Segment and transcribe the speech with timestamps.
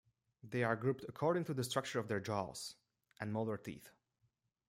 [0.43, 2.73] They are grouped according to the structure of their jaws
[3.19, 3.91] and molar teeth.